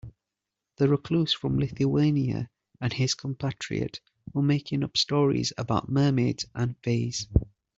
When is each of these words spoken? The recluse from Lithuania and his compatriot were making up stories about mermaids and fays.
The 0.77 0.89
recluse 0.89 1.31
from 1.31 1.59
Lithuania 1.59 2.49
and 2.81 2.91
his 2.91 3.13
compatriot 3.13 3.99
were 4.33 4.41
making 4.41 4.83
up 4.83 4.97
stories 4.97 5.53
about 5.59 5.89
mermaids 5.91 6.47
and 6.55 6.75
fays. 6.81 7.27